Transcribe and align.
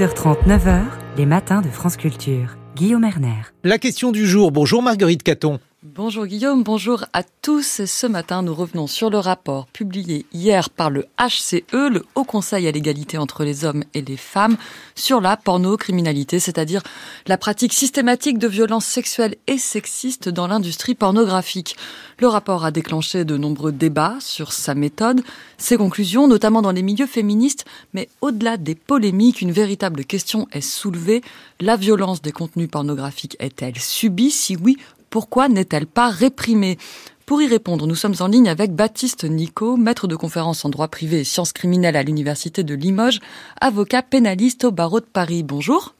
6h30, 0.00 0.46
9h, 0.46 0.80
les 1.18 1.26
matins 1.26 1.60
de 1.60 1.68
France 1.68 1.98
Culture. 1.98 2.56
Guillaume 2.74 3.04
Erner. 3.04 3.42
La 3.64 3.76
question 3.76 4.12
du 4.12 4.26
jour. 4.26 4.50
Bonjour 4.50 4.82
Marguerite 4.82 5.22
Caton. 5.22 5.60
Bonjour 5.82 6.26
Guillaume, 6.26 6.62
bonjour 6.62 7.06
à 7.14 7.22
tous. 7.22 7.86
Ce 7.86 8.06
matin, 8.06 8.42
nous 8.42 8.54
revenons 8.54 8.86
sur 8.86 9.08
le 9.08 9.16
rapport 9.16 9.66
publié 9.68 10.26
hier 10.30 10.68
par 10.68 10.90
le 10.90 11.06
HCE, 11.18 11.72
le 11.72 12.04
Haut 12.14 12.24
Conseil 12.24 12.68
à 12.68 12.70
l'égalité 12.70 13.16
entre 13.16 13.44
les 13.44 13.64
hommes 13.64 13.82
et 13.94 14.02
les 14.02 14.18
femmes, 14.18 14.58
sur 14.94 15.22
la 15.22 15.38
pornocriminalité, 15.38 16.38
c'est-à-dire 16.38 16.82
la 17.26 17.38
pratique 17.38 17.72
systématique 17.72 18.36
de 18.36 18.46
violences 18.46 18.84
sexuelles 18.84 19.36
et 19.46 19.56
sexistes 19.56 20.28
dans 20.28 20.48
l'industrie 20.48 20.94
pornographique. 20.94 21.78
Le 22.18 22.26
rapport 22.26 22.66
a 22.66 22.72
déclenché 22.72 23.24
de 23.24 23.38
nombreux 23.38 23.72
débats 23.72 24.18
sur 24.20 24.52
sa 24.52 24.74
méthode, 24.74 25.22
ses 25.56 25.78
conclusions, 25.78 26.28
notamment 26.28 26.60
dans 26.60 26.72
les 26.72 26.82
milieux 26.82 27.06
féministes, 27.06 27.64
mais 27.94 28.10
au-delà 28.20 28.58
des 28.58 28.74
polémiques, 28.74 29.40
une 29.40 29.52
véritable 29.52 30.04
question 30.04 30.46
est 30.52 30.60
soulevée. 30.60 31.22
La 31.58 31.76
violence 31.76 32.20
des 32.20 32.32
contenus 32.32 32.68
pornographiques 32.70 33.38
est-elle 33.40 33.78
subie? 33.78 34.30
Si 34.30 34.56
oui, 34.56 34.76
pourquoi 35.10 35.48
n'est-elle 35.48 35.86
pas 35.86 36.08
réprimée? 36.08 36.78
Pour 37.26 37.42
y 37.42 37.46
répondre, 37.46 37.86
nous 37.86 37.94
sommes 37.94 38.16
en 38.20 38.26
ligne 38.26 38.48
avec 38.48 38.74
Baptiste 38.74 39.24
Nico, 39.24 39.76
maître 39.76 40.08
de 40.08 40.16
conférence 40.16 40.64
en 40.64 40.68
droit 40.68 40.88
privé 40.88 41.20
et 41.20 41.24
sciences 41.24 41.52
criminelles 41.52 41.96
à 41.96 42.02
l'Université 42.02 42.64
de 42.64 42.74
Limoges, 42.74 43.20
avocat 43.60 44.02
pénaliste 44.02 44.64
au 44.64 44.72
barreau 44.72 45.00
de 45.00 45.06
Paris. 45.06 45.42
Bonjour. 45.42 45.94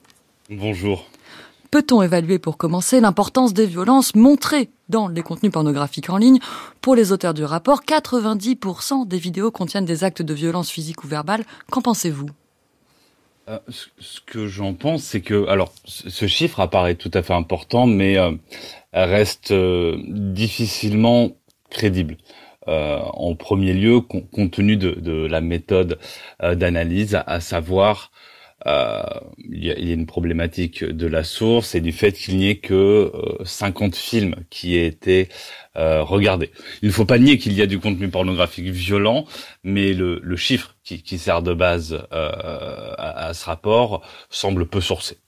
Bonjour. 0.49 1.05
Peut-on 1.71 2.03
évaluer 2.03 2.41
pour 2.41 2.57
commencer 2.57 2.99
l'importance 2.99 3.55
des 3.55 3.67
violences 3.67 4.17
montrées 4.17 4.71
dans 4.89 5.07
les 5.07 5.23
contenus 5.23 5.53
pornographiques 5.53 6.11
en 6.11 6.17
ligne? 6.17 6.41
Pour 6.81 6.97
les 6.97 7.13
auteurs 7.13 7.35
du 7.35 7.45
rapport, 7.45 7.83
90% 7.83 9.07
des 9.07 9.19
vidéos 9.19 9.53
contiennent 9.53 9.85
des 9.85 10.03
actes 10.03 10.23
de 10.23 10.35
violence 10.35 10.69
physique 10.69 11.05
ou 11.05 11.07
verbale. 11.07 11.45
Qu'en 11.71 11.81
pensez-vous? 11.81 12.27
Ce 13.69 14.21
que 14.21 14.47
j'en 14.47 14.75
pense, 14.75 15.03
c'est 15.03 15.21
que, 15.21 15.49
alors, 15.49 15.73
ce 15.85 16.27
chiffre 16.27 16.61
apparaît 16.61 16.95
tout 16.95 17.11
à 17.15 17.23
fait 17.23 17.35
important, 17.35 17.87
mais 17.87 18.16
euh, 18.16 18.33
reste 18.93 19.51
euh, 19.52 19.99
difficilement 20.07 21.33
crédible. 21.71 22.16
en 22.66 23.35
premier 23.35 23.73
lieu, 23.73 24.01
compte 24.01 24.52
tenu 24.52 24.77
de, 24.77 25.27
la 25.27 25.41
méthode 25.41 25.99
d'analyse, 26.41 27.19
à, 27.27 27.41
savoir 27.41 28.13
il 28.66 29.65
y, 29.65 29.71
a, 29.71 29.75
une 29.75 30.07
problématique 30.07 30.85
de 30.85 31.07
la 31.07 31.25
source 31.25 31.75
et 31.75 31.80
du 31.80 31.93
fait 31.93 32.13
qu'il 32.13 32.37
n'y 32.37 32.49
ait 32.49 32.59
que 32.59 33.11
50 33.45 33.97
films 33.97 34.37
qui 34.51 34.77
aient 34.77 34.87
été 34.87 35.29
euh, 35.77 36.02
regardez. 36.02 36.51
Il 36.83 36.89
ne 36.89 36.93
faut 36.93 37.05
pas 37.05 37.19
nier 37.19 37.39
qu'il 37.39 37.52
y 37.52 37.63
a 37.63 37.67
du 37.67 37.79
contenu 37.79 38.09
pornographique 38.09 38.67
violent, 38.67 39.25
mais 39.63 39.93
le, 39.95 40.37
chiffre 40.37 40.77
qui, 40.83 41.19
sert 41.19 41.43
de 41.43 41.55
base 41.55 42.07
euh, 42.13 42.95
à, 42.99 43.33
ce 43.35 43.45
rapport 43.45 44.02
semble 44.30 44.67
peu 44.67 44.80
sourcé 44.80 45.19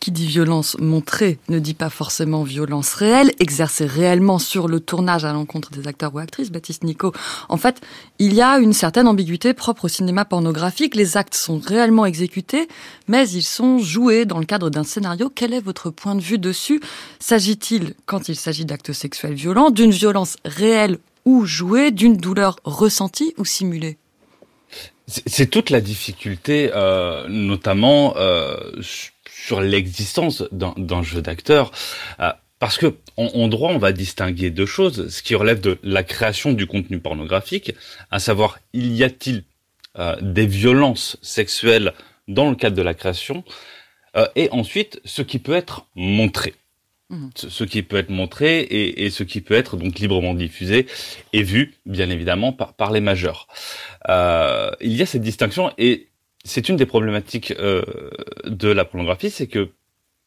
qui 0.00 0.10
dit 0.10 0.26
violence 0.26 0.76
montrée 0.80 1.38
ne 1.50 1.58
dit 1.58 1.74
pas 1.74 1.90
forcément 1.90 2.42
violence 2.42 2.94
réelle, 2.94 3.32
exercée 3.38 3.84
réellement 3.84 4.38
sur 4.38 4.66
le 4.66 4.80
tournage 4.80 5.26
à 5.26 5.32
l'encontre 5.34 5.70
des 5.70 5.86
acteurs 5.86 6.14
ou 6.14 6.18
actrices, 6.18 6.50
Baptiste 6.50 6.84
Nico. 6.84 7.12
En 7.50 7.58
fait, 7.58 7.80
il 8.18 8.32
y 8.32 8.40
a 8.40 8.58
une 8.58 8.72
certaine 8.72 9.06
ambiguïté 9.06 9.52
propre 9.52 9.84
au 9.84 9.88
cinéma 9.88 10.24
pornographique. 10.24 10.94
Les 10.94 11.18
actes 11.18 11.34
sont 11.34 11.58
réellement 11.58 12.06
exécutés, 12.06 12.66
mais 13.08 13.28
ils 13.28 13.42
sont 13.42 13.78
joués 13.78 14.24
dans 14.24 14.38
le 14.38 14.46
cadre 14.46 14.70
d'un 14.70 14.84
scénario. 14.84 15.30
Quel 15.32 15.52
est 15.52 15.60
votre 15.60 15.90
point 15.90 16.14
de 16.14 16.22
vue 16.22 16.38
dessus? 16.38 16.80
S'agit-il, 17.18 17.94
quand 18.06 18.30
il 18.30 18.36
s'agit 18.36 18.64
d'actes 18.64 18.94
sexuels 18.94 19.34
violents, 19.34 19.70
d'une 19.70 19.90
violence 19.90 20.36
réelle 20.46 20.98
ou 21.26 21.44
jouée, 21.44 21.90
d'une 21.90 22.16
douleur 22.16 22.56
ressentie 22.64 23.34
ou 23.36 23.44
simulée? 23.44 23.98
C'est 25.26 25.50
toute 25.50 25.70
la 25.70 25.80
difficulté, 25.80 26.70
euh, 26.74 27.26
notamment 27.28 28.16
euh, 28.16 28.56
sur 29.28 29.60
l'existence 29.60 30.44
d'un 30.52 31.02
jeu 31.02 31.22
d'acteur. 31.22 31.72
Euh, 32.20 32.32
parce 32.58 32.76
que 32.76 32.94
en, 33.16 33.48
droit, 33.48 33.70
on 33.70 33.78
va 33.78 33.92
distinguer 33.92 34.50
deux 34.50 34.66
choses, 34.66 35.08
ce 35.08 35.22
qui 35.22 35.34
relève 35.34 35.60
de 35.60 35.78
la 35.82 36.02
création 36.02 36.52
du 36.52 36.66
contenu 36.66 36.98
pornographique, 36.98 37.74
à 38.10 38.18
savoir, 38.18 38.58
il 38.74 38.94
y 38.94 39.02
a-t-il 39.02 39.44
des 40.20 40.46
violences 40.46 41.16
sexuelles 41.22 41.94
dans 42.28 42.50
le 42.50 42.56
cadre 42.56 42.76
de 42.76 42.82
la 42.82 42.92
création, 42.92 43.44
et 44.36 44.50
ensuite, 44.52 45.00
ce 45.06 45.22
qui 45.22 45.38
peut 45.38 45.54
être 45.54 45.86
montré. 45.96 46.54
Mmh. 47.10 47.28
Ce, 47.34 47.64
qui 47.64 47.82
peut 47.82 47.96
être 47.96 48.10
montré 48.10 48.60
et, 48.60 49.10
ce 49.10 49.24
qui 49.24 49.40
peut 49.40 49.54
être 49.54 49.76
donc 49.76 49.98
librement 49.98 50.32
diffusé 50.32 50.86
et 51.32 51.42
vu, 51.42 51.74
bien 51.84 52.08
évidemment, 52.08 52.52
par, 52.52 52.92
les 52.92 53.00
majeurs. 53.00 53.48
il 54.08 54.92
y 54.92 55.02
a 55.02 55.06
cette 55.06 55.22
distinction 55.22 55.72
et 55.76 56.10
c'est 56.44 56.68
une 56.68 56.76
des 56.76 56.86
problématiques 56.86 57.52
euh, 57.58 57.82
de 58.44 58.68
la 58.68 58.84
pornographie, 58.84 59.30
c'est 59.30 59.46
que 59.46 59.70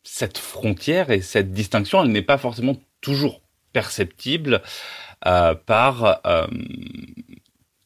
cette 0.03 0.38
frontière 0.38 1.09
et 1.11 1.21
cette 1.21 1.51
distinction, 1.51 2.03
elle 2.03 2.11
n'est 2.11 2.21
pas 2.21 2.38
forcément 2.38 2.77
toujours 3.01 3.41
perceptible 3.71 4.61
euh, 5.25 5.55
euh, 5.69 6.47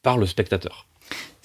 par 0.01 0.17
le 0.17 0.25
spectateur. 0.25 0.87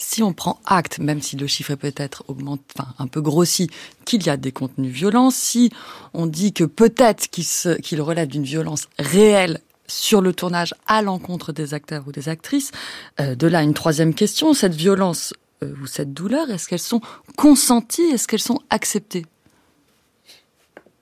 Si 0.02 0.22
on 0.22 0.32
prend 0.32 0.58
acte, 0.66 0.98
même 0.98 1.22
si 1.22 1.36
le 1.36 1.46
chiffre 1.46 1.70
est 1.70 1.76
peut-être 1.76 2.24
augmenté, 2.26 2.64
enfin 2.76 2.92
un 2.98 3.06
peu 3.06 3.20
grossi, 3.20 3.70
qu'il 4.04 4.26
y 4.26 4.30
a 4.30 4.36
des 4.36 4.50
contenus 4.50 4.92
violents, 4.92 5.30
si 5.30 5.70
on 6.12 6.26
dit 6.26 6.52
que 6.52 6.64
peut-être 6.64 7.28
qu'il 7.30 8.02
relève 8.02 8.26
d'une 8.26 8.42
violence 8.42 8.88
réelle 8.98 9.60
sur 9.86 10.20
le 10.20 10.32
tournage 10.32 10.74
à 10.86 11.02
l'encontre 11.02 11.52
des 11.52 11.72
acteurs 11.72 12.02
ou 12.08 12.12
des 12.12 12.28
actrices. 12.28 12.72
de 13.18 13.46
là, 13.46 13.62
une 13.62 13.74
troisième 13.74 14.14
question, 14.14 14.54
cette 14.54 14.74
violence 14.74 15.34
euh, 15.62 15.74
ou 15.82 15.86
cette 15.86 16.12
douleur, 16.12 16.50
est-ce 16.50 16.68
qu'elles 16.68 16.78
sont 16.78 17.00
consenties, 17.36 18.10
est-ce 18.12 18.26
qu'elles 18.26 18.40
sont 18.40 18.60
acceptées? 18.70 19.24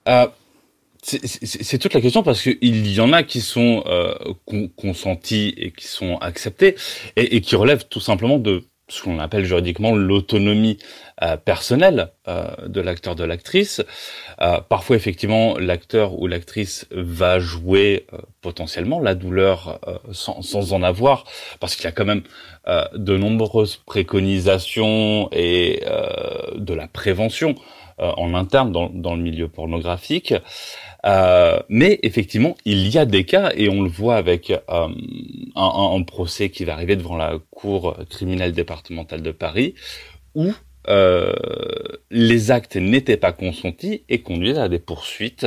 Euh, 0.09 0.27
c'est 1.03 1.79
toute 1.79 1.95
la 1.95 2.01
question 2.03 2.23
parce 2.23 2.43
qu'il 2.43 2.93
y 2.93 3.01
en 3.01 3.13
a 3.15 3.23
qui 3.23 3.41
sont 3.41 3.83
euh, 3.87 4.15
consentis 4.77 5.55
et 5.57 5.73
qui 5.73 5.87
sont 5.87 6.19
acceptés 6.19 6.77
et, 7.17 7.37
et, 7.37 7.41
qui 7.41 7.57
relèvent 7.57 7.87
tout 7.89 8.01
simplement 8.01 8.39
de 8.39 8.65
ce 8.91 9.03
qu'on 9.03 9.19
appelle 9.19 9.45
juridiquement 9.45 9.95
l'autonomie 9.95 10.79
euh, 11.23 11.37
personnelle 11.37 12.09
euh, 12.29 12.45
de 12.67 12.81
l'acteur 12.81 13.15
de 13.15 13.25
l'actrice. 13.25 13.83
Euh, 14.41 14.61
parfois, 14.61 14.97
effectivement, 14.97 15.57
l'acteur 15.59 16.19
ou 16.21 16.27
l'actrice 16.27 16.87
va 16.91 17.39
jouer 17.39 18.07
potentiellement 18.41 19.01
la 19.01 19.15
douleur 19.15 19.81
sans, 20.13 20.43
sans, 20.43 20.73
en 20.73 20.83
avoir, 20.83 21.25
parce 21.61 21.77
qu'il 21.77 21.85
y 21.85 21.89
a 21.89 21.93
quand 21.93 22.05
même 22.05 22.23
de 22.67 23.17
nombreuses 23.17 23.77
préconisations 23.87 25.29
et 25.33 25.83
de 26.55 26.75
la 26.75 26.89
prévention 26.89 27.55
en 28.01 28.35
interne 28.35 28.73
dans, 28.73 28.89
dans, 28.89 29.15
le 29.15 29.23
milieu 29.23 29.49
pornographique. 29.49 30.35
Euh, 31.07 31.59
mais 31.69 31.99
effectivement, 32.03 32.57
il 32.65 32.89
y 32.89 32.99
a 32.99 33.07
des 33.07 33.25
cas, 33.25 33.53
et 33.57 33.69
on 33.69 33.83
le 33.83 33.89
voit 33.89 34.17
avec 34.17 34.51
euh, 34.51 34.59
un, 34.69 35.97
un, 35.97 36.03
procès 36.03 36.51
qui 36.51 36.65
va 36.65 36.75
arriver 36.75 36.97
devant 36.97 37.17
la 37.17 37.39
Cour 37.51 37.97
criminelle 38.11 38.53
départementale 38.53 39.23
de 39.23 39.31
Paris, 39.31 39.75
où 40.35 40.53
euh, 40.89 41.33
les 42.11 42.51
actes 42.51 42.77
n'étaient 42.77 43.17
pas 43.17 43.33
consentis 43.33 44.03
et 44.09 44.21
conduisent 44.21 44.59
à 44.59 44.69
des 44.69 44.79
poursuites 44.79 45.47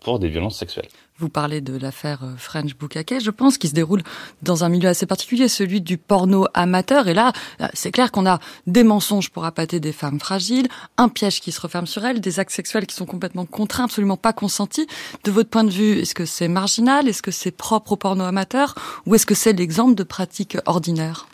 pour 0.00 0.18
des 0.18 0.28
violences 0.28 0.58
sexuelles. 0.58 0.88
Vous 1.18 1.28
parlez 1.28 1.60
de 1.60 1.76
l'affaire 1.76 2.24
euh, 2.24 2.36
French 2.38 2.74
Bukake, 2.74 3.20
je 3.20 3.30
pense, 3.30 3.58
qui 3.58 3.68
se 3.68 3.74
déroule 3.74 4.02
dans 4.40 4.64
un 4.64 4.68
milieu 4.68 4.88
assez 4.88 5.04
particulier, 5.06 5.46
celui 5.46 5.80
du 5.80 5.98
porno 5.98 6.46
amateur. 6.54 7.06
Et 7.06 7.14
là, 7.14 7.32
euh, 7.60 7.68
c'est 7.74 7.92
clair 7.92 8.10
qu'on 8.10 8.26
a 8.26 8.40
des 8.66 8.82
mensonges 8.82 9.30
pour 9.30 9.44
appâter 9.44 9.78
des 9.78 9.92
femmes 9.92 10.18
fragiles, 10.18 10.68
un 10.96 11.08
piège 11.08 11.40
qui 11.40 11.52
se 11.52 11.60
referme 11.60 11.86
sur 11.86 12.04
elles, 12.04 12.20
des 12.20 12.40
actes 12.40 12.52
sexuels 12.52 12.86
qui 12.86 12.96
sont 12.96 13.04
complètement 13.04 13.44
contraints, 13.44 13.84
absolument 13.84 14.16
pas 14.16 14.32
consentis. 14.32 14.86
De 15.24 15.30
votre 15.30 15.50
point 15.50 15.64
de 15.64 15.70
vue, 15.70 16.00
est-ce 16.00 16.14
que 16.14 16.24
c'est 16.24 16.48
marginal? 16.48 17.06
Est-ce 17.08 17.22
que 17.22 17.30
c'est 17.30 17.50
propre 17.50 17.92
au 17.92 17.96
porno 17.96 18.24
amateur? 18.24 18.74
Ou 19.06 19.14
est-ce 19.14 19.26
que 19.26 19.34
c'est 19.34 19.52
l'exemple 19.52 19.94
de 19.94 20.04
pratiques 20.04 20.56
ordinaires? 20.64 21.26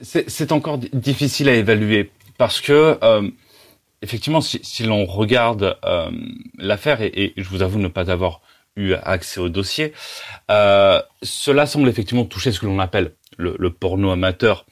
C'est 0.00 0.52
encore 0.52 0.78
difficile 0.78 1.48
à 1.48 1.54
évaluer 1.54 2.12
parce 2.36 2.60
que 2.60 2.98
euh, 3.02 3.28
effectivement, 4.02 4.40
si, 4.40 4.82
l'on 4.84 5.04
regarde 5.04 5.78
euh, 5.84 6.10
l'affaire, 6.56 7.00
et, 7.02 7.32
je 7.36 7.48
vous 7.48 7.62
avoue 7.62 7.78
ne 7.78 7.88
pas 7.88 8.10
avoir 8.10 8.40
eu 8.76 8.94
accès 8.94 9.40
au 9.40 9.48
dossier, 9.48 9.92
euh, 10.50 11.02
cela 11.22 11.66
semble 11.66 11.88
effectivement 11.88 12.24
toucher 12.24 12.52
ce 12.52 12.60
que 12.60 12.66
l'on 12.66 12.78
appelle 12.78 13.12
le, 13.36 13.70
porno 13.70 14.10
amateur, 14.10 14.66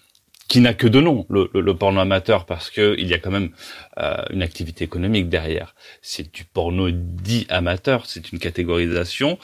qui 0.48 0.60
n'a 0.60 0.74
que 0.74 0.86
de 0.86 1.00
nom, 1.00 1.26
le, 1.28 1.74
porno 1.74 2.00
amateur, 2.00 2.46
parce 2.46 2.70
que 2.70 2.94
il 2.98 3.08
y 3.08 3.14
a 3.14 3.18
quand 3.18 3.32
même 3.32 3.50
euh, 3.98 4.22
une 4.30 4.42
activité 4.42 4.84
économique 4.84 5.28
derrière. 5.28 5.74
C'est 6.02 6.32
du 6.32 6.44
porno 6.44 6.88
dit 6.90 7.46
amateur, 7.48 8.06
c'est 8.06 8.32
une 8.32 8.38
catégorisation. 8.38 9.38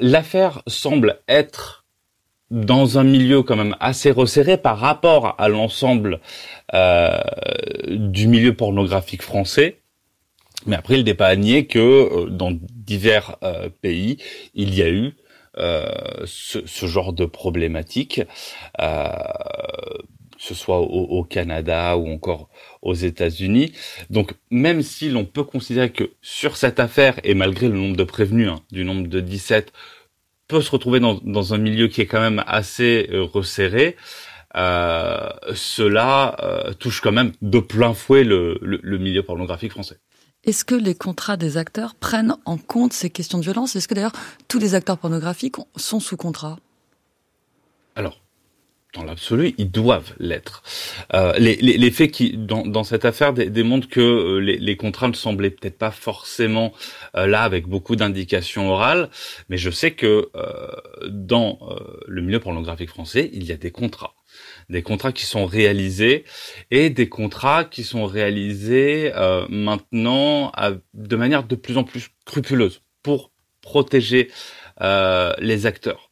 L'affaire 0.00 0.62
semble 0.66 1.20
être 1.28 1.84
dans 2.50 2.98
un 2.98 3.04
milieu 3.04 3.42
quand 3.42 3.56
même 3.56 3.76
assez 3.80 4.10
resserré 4.10 4.56
par 4.56 4.78
rapport 4.78 5.34
à 5.38 5.48
l'ensemble 5.48 6.20
euh, 6.74 7.20
du 7.88 8.26
milieu 8.26 8.54
pornographique 8.54 9.22
français. 9.22 9.80
Mais 10.66 10.76
après, 10.76 10.98
il 10.98 11.04
n'est 11.04 11.14
pas 11.14 11.28
à 11.28 11.36
nier 11.36 11.66
que 11.66 11.78
euh, 11.78 12.26
dans 12.26 12.52
divers 12.52 13.36
euh, 13.42 13.68
pays, 13.80 14.18
il 14.54 14.74
y 14.74 14.82
a 14.82 14.88
eu 14.88 15.12
euh, 15.58 15.88
ce, 16.24 16.66
ce, 16.66 16.86
genre 16.86 17.12
de 17.12 17.24
problématique 17.24 18.22
ce 20.38 20.54
soit 20.54 20.78
au, 20.78 21.24
Canada 21.24 21.96
ou 21.96 22.08
encore 22.08 22.48
aux 22.80 22.94
États-Unis. 22.94 23.72
Donc 24.08 24.34
même 24.50 24.82
si 24.82 25.10
l'on 25.10 25.24
peut 25.24 25.42
considérer 25.42 25.90
que 25.90 26.12
sur 26.22 26.56
cette 26.56 26.80
affaire, 26.80 27.18
et 27.24 27.34
malgré 27.34 27.68
le 27.68 27.74
nombre 27.74 27.96
de 27.96 28.04
prévenus, 28.04 28.48
hein, 28.48 28.62
du 28.70 28.84
nombre 28.84 29.08
de 29.08 29.20
17, 29.20 29.72
peut 30.48 30.62
se 30.62 30.70
retrouver 30.70 30.98
dans, 30.98 31.20
dans, 31.22 31.54
un 31.54 31.58
milieu 31.58 31.88
qui 31.88 32.00
est 32.00 32.06
quand 32.06 32.20
même 32.20 32.42
assez 32.46 33.08
euh, 33.12 33.22
resserré, 33.22 33.96
euh, 34.56 35.28
cela 35.54 36.36
euh, 36.40 36.72
touche 36.72 37.00
quand 37.00 37.12
même 37.12 37.32
de 37.42 37.60
plein 37.60 37.92
fouet 37.92 38.24
le, 38.24 38.58
le, 38.62 38.80
le 38.82 38.98
milieu 38.98 39.22
pornographique 39.22 39.72
français. 39.72 39.98
Est-ce 40.44 40.64
que 40.64 40.74
les 40.74 40.94
contrats 40.94 41.36
des 41.36 41.58
acteurs 41.58 41.94
prennent 41.94 42.36
en 42.46 42.56
compte 42.56 42.92
ces 42.92 43.10
questions 43.10 43.38
de 43.38 43.42
violence? 43.44 43.76
Est-ce 43.76 43.86
que 43.86 43.94
d'ailleurs 43.94 44.12
tous 44.48 44.58
les 44.58 44.74
acteurs 44.74 44.96
pornographiques 44.96 45.56
sont 45.76 46.00
sous 46.00 46.16
contrat? 46.16 46.58
Alors, 47.94 48.20
dans 48.94 49.04
l'absolu, 49.04 49.54
ils 49.58 49.70
doivent 49.70 50.14
l'être. 50.18 50.62
Euh, 51.12 51.34
les, 51.38 51.90
faits 51.90 52.10
qui, 52.10 52.36
dans, 52.36 52.66
dans 52.66 52.84
cette 52.84 53.04
affaire, 53.04 53.34
démontrent 53.34 53.88
que 53.88 54.00
euh, 54.00 54.38
les, 54.38 54.76
contrats 54.76 55.08
ne 55.08 55.12
semblaient 55.12 55.50
peut-être 55.50 55.76
pas 55.76 55.90
forcément 55.90 56.72
euh, 57.14 57.26
là 57.26 57.42
avec 57.42 57.66
beaucoup 57.66 57.96
d'indications 57.96 58.70
orales, 58.70 59.10
mais 59.50 59.58
je 59.58 59.70
sais 59.70 59.90
que 59.90 60.30
dans 61.08 61.58
le 62.06 62.22
milieu 62.22 62.40
pornographique 62.40 62.88
français, 62.88 63.30
il 63.32 63.44
y 63.44 63.52
a 63.52 63.56
des 63.56 63.70
contrats, 63.70 64.14
des 64.68 64.82
contrats 64.82 65.12
qui 65.12 65.26
sont 65.26 65.46
réalisés 65.46 66.24
et 66.70 66.90
des 66.90 67.08
contrats 67.08 67.64
qui 67.64 67.84
sont 67.84 68.06
réalisés 68.06 69.12
maintenant 69.48 70.52
de 70.94 71.16
manière 71.16 71.44
de 71.44 71.54
plus 71.54 71.76
en 71.76 71.84
plus 71.84 72.10
scrupuleuse 72.26 72.82
pour 73.02 73.32
protéger 73.60 74.30
les 74.80 75.66
acteurs 75.66 76.07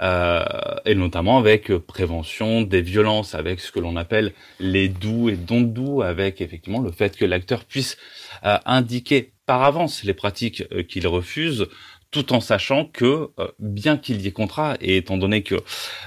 euh, 0.00 0.44
et 0.84 0.94
notamment 0.94 1.38
avec 1.38 1.70
euh, 1.70 1.80
prévention 1.80 2.62
des 2.62 2.82
violences, 2.82 3.34
avec 3.34 3.60
ce 3.60 3.72
que 3.72 3.80
l'on 3.80 3.96
appelle 3.96 4.34
les 4.60 4.88
doux 4.88 5.30
et 5.30 5.36
dons 5.36 5.62
doux, 5.62 6.02
avec 6.02 6.42
effectivement 6.42 6.80
le 6.80 6.90
fait 6.90 7.16
que 7.16 7.24
l'acteur 7.24 7.64
puisse 7.64 7.96
euh, 8.44 8.58
indiquer 8.66 9.32
par 9.46 9.62
avance 9.62 10.04
les 10.04 10.12
pratiques 10.12 10.64
qu'il 10.88 11.06
refuse, 11.06 11.66
tout 12.10 12.32
en 12.32 12.40
sachant 12.40 12.84
que 12.84 13.30
bien 13.58 13.96
qu'il 13.96 14.20
y 14.20 14.26
ait 14.26 14.32
contrat, 14.32 14.76
et 14.80 14.96
étant 14.96 15.16
donné 15.16 15.42
que 15.42 15.56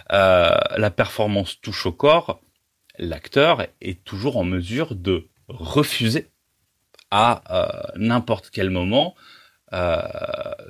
la 0.09 0.91
performance 0.91 1.61
touche 1.61 1.85
au 1.85 1.93
corps, 1.93 2.41
l'acteur 2.97 3.65
est 3.79 4.03
toujours 4.03 4.35
en 4.35 4.43
mesure 4.43 4.93
de 4.93 5.29
refuser 5.47 6.27
à 7.11 7.43
n'importe 7.95 8.49
quel 8.49 8.71
moment 8.71 9.15
euh, 9.71 10.01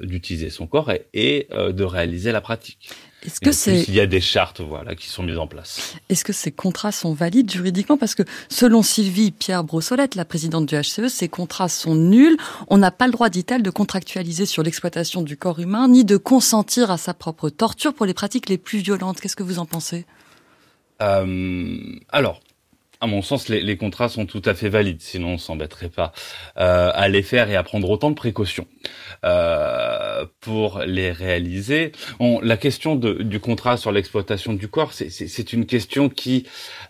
d'utiliser 0.01 0.49
son 0.49 0.67
corps 0.67 0.91
et, 1.13 1.47
euh, 1.51 1.71
de 1.71 1.85
réaliser 1.85 2.33
la 2.33 2.41
pratique. 2.41 2.89
Est-ce 3.25 3.41
que 3.41 3.51
c'est 3.51 3.83
il 3.83 3.93
y 3.93 3.99
a 3.99 4.07
des 4.07 4.21
chartes 4.21 4.61
voilà 4.61 4.95
qui 4.95 5.07
sont 5.07 5.23
mises 5.23 5.37
en 5.37 5.47
place. 5.47 5.95
Est-ce 6.07 6.23
que 6.23 6.31
ces 6.33 6.51
contrats 6.51 6.91
sont 6.91 7.13
valides 7.13 7.51
juridiquement? 7.51 7.97
Parce 7.97 8.15
que 8.15 8.23
selon 8.49 8.81
Sylvie 8.81 9.31
Pierre 9.31 9.63
Brossolette, 9.63 10.15
la 10.15 10.25
présidente 10.25 10.65
du 10.65 10.75
HCE, 10.75 11.09
ces 11.09 11.27
contrats 11.27 11.69
sont 11.69 11.95
nuls. 11.95 12.37
On 12.69 12.77
n'a 12.77 12.91
pas 12.91 13.07
le 13.07 13.11
droit, 13.11 13.29
dit-elle, 13.29 13.63
de 13.63 13.69
contractualiser 13.69 14.45
sur 14.45 14.63
l'exploitation 14.63 15.21
du 15.21 15.35
corps 15.35 15.59
humain 15.59 15.87
ni 15.87 16.05
de 16.05 16.17
consentir 16.17 16.91
à 16.91 16.97
sa 16.97 17.13
propre 17.13 17.49
torture 17.49 17.93
pour 17.93 18.05
les 18.05 18.13
pratiques 18.13 18.47
les 18.47 18.57
plus 18.57 18.79
violentes. 18.79 19.19
Qu'est-ce 19.19 19.35
que 19.35 19.43
vous 19.43 19.59
en 19.59 19.65
pensez? 19.65 20.05
Euh, 21.01 21.77
Alors, 22.09 22.41
à 23.01 23.07
mon 23.07 23.21
sens, 23.21 23.47
les, 23.47 23.61
les, 23.61 23.77
contrats 23.77 24.09
sont 24.09 24.25
tout 24.25 24.41
à 24.43 24.53
fait 24.53 24.67
valides, 24.67 25.01
sinon 25.01 25.33
on 25.33 25.37
s'embêterait 25.37 25.89
pas 25.89 26.11
euh, 26.57 26.91
à 26.93 27.07
les 27.07 27.21
faire 27.21 27.49
et 27.49 27.55
à 27.55 27.63
prendre 27.63 27.89
autant 27.89 28.09
de 28.09 28.15
précautions 28.15 28.67
euh, 29.23 30.25
pour 30.41 30.81
les 30.85 31.11
réaliser. 31.11 31.93
On, 32.19 32.41
la 32.41 32.57
question 32.57 32.97
de, 32.97 33.13
du 33.23 33.39
contrat 33.39 33.77
sur 33.77 33.93
l'exploitation 33.93 34.53
du 34.53 34.67
corps, 34.67 34.91
c'est 34.91 35.53
une 35.53 35.65
question 35.65 36.09
qui 36.09 36.45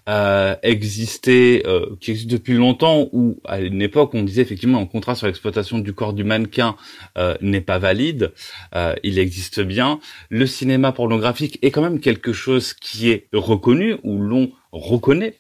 euh, 0.08 0.56
existait, 0.64 1.62
euh, 1.68 1.96
qui 2.02 2.12
existe 2.12 2.32
depuis 2.32 2.56
longtemps, 2.56 3.08
où 3.12 3.40
à 3.46 3.60
une 3.60 3.82
époque 3.82 4.16
on 4.16 4.24
disait 4.24 4.42
effectivement 4.42 4.80
un 4.80 4.88
contrat 4.88 5.14
sur 5.14 5.28
l'exploitation 5.28 5.78
du 5.78 5.94
corps 5.94 6.14
du 6.14 6.24
mannequin 6.24 6.76
euh, 7.20 7.36
n'est 7.42 7.62
pas 7.62 7.78
valide. 7.78 8.34
Euh, 8.76 8.96
il 9.04 9.20
existe 9.20 9.62
bien. 9.62 10.00
Le 10.30 10.48
cinéma 10.48 10.92
pornographique 10.92 11.60
est 11.62 11.70
quand 11.70 11.84
même 11.84 12.00
quelque 12.00 12.34
chose 12.34 12.74
qui 12.74 13.12
est 13.12 13.28
reconnu, 13.32 13.98
où 14.04 14.18
l'on 14.18 14.52
reconnaît 14.72 15.40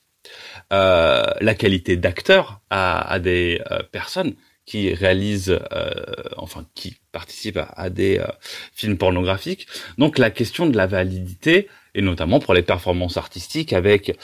euh, 0.71 1.24
la 1.42 1.56
qualité 1.56 1.98
d'acteur 1.98 2.62
à, 2.69 3.01
à, 3.12 3.19
des 3.19 3.60
euh, 3.71 3.81
personnes 3.92 4.36
qui 4.66 4.94
réalisent, 4.94 5.60
euh, 5.71 5.92
enfin 6.38 6.68
qui 6.75 6.98
participent 7.12 7.60
à, 7.75 7.89
des 7.89 8.21
films 8.71 8.98
pornographiques. 8.98 9.66
Donc 9.98 10.19
la 10.19 10.30
question 10.30 10.68
de 10.68 10.77
la 10.77 10.86
validité, 10.86 11.69
et 11.95 12.04
notamment 12.04 12.39
pour 12.39 12.54
les 12.54 12.62
performances 12.62 13.18
artistiques 13.18 13.74
avec 13.74 14.16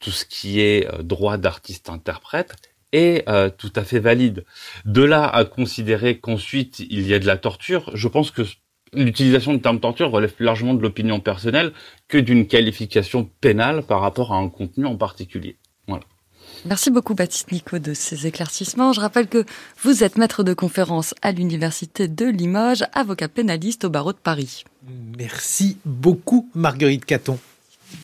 tout 0.00 0.10
ce 0.10 0.24
qui 0.24 0.60
est 0.60 0.88
droit 1.04 1.36
d'artiste-interprète, 1.36 2.56
est 2.90 3.24
tout 3.56 3.72
à 3.76 3.84
fait 3.84 4.00
valide. 4.00 4.44
De 4.84 5.04
là 5.04 5.28
à 5.28 5.44
considérer 5.44 6.18
qu'ensuite 6.18 6.80
il 6.80 7.06
y 7.06 7.14
a 7.14 7.20
de 7.20 7.26
la 7.26 7.36
torture, 7.36 7.88
je 7.94 8.08
pense 8.08 8.32
que 8.32 8.42
l'utilisation 8.92 9.52
du 9.52 9.60
terme 9.60 9.80
torture 9.80 10.10
relève 10.10 10.34
plus 10.34 10.44
largement 10.44 10.74
de 10.74 10.82
l'opinion 10.82 11.20
personnelle 11.20 11.72
que 12.08 12.18
d'une 12.18 12.46
qualification 12.46 13.28
pénale 13.40 13.82
par 13.82 14.00
rapport 14.00 14.32
à 14.32 14.36
un 14.36 14.48
contenu 14.48 14.86
en 14.86 14.96
particulier. 14.96 15.56
Voilà. 15.88 16.04
Merci 16.64 16.90
beaucoup 16.90 17.14
Baptiste 17.14 17.50
Nico 17.50 17.78
de 17.78 17.94
ces 17.94 18.26
éclaircissements. 18.26 18.92
Je 18.92 19.00
rappelle 19.00 19.26
que 19.26 19.44
vous 19.82 20.04
êtes 20.04 20.16
maître 20.16 20.44
de 20.44 20.54
conférence 20.54 21.14
à 21.22 21.32
l'Université 21.32 22.06
de 22.08 22.26
Limoges, 22.26 22.84
avocat 22.92 23.28
pénaliste 23.28 23.84
au 23.84 23.90
barreau 23.90 24.12
de 24.12 24.18
Paris. 24.18 24.64
Merci 25.18 25.78
beaucoup 25.84 26.48
Marguerite 26.54 27.04
Caton. 27.04 27.38